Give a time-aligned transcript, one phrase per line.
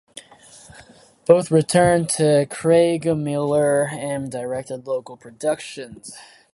[1.27, 6.17] Both returned to Craigmillar and directed local productions.